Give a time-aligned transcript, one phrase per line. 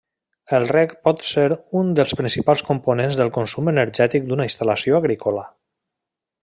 [0.59, 1.43] El reg pot ser
[1.81, 5.49] un dels principals components del consum energètic d'una instal·lació agrícola.